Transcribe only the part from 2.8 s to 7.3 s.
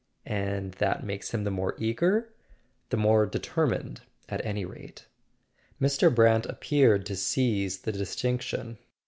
"The more determined, at any rate." Mr. Brant appeared to